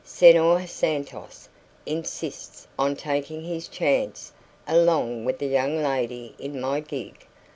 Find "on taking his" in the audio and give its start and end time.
2.79-3.67